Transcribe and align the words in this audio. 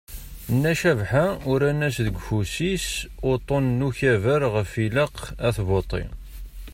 Nna 0.53 0.73
Cabḥa 0.81 1.25
uran-as 1.51 1.97
deg 2.05 2.15
ufus-is 2.19 2.87
uṭṭun 3.29 3.65
n 3.79 3.85
ukabar 3.87 4.41
ɣef 4.55 4.71
ialq 4.85 5.17
ad 5.47 5.53
tbuṭṭi. 5.57 6.03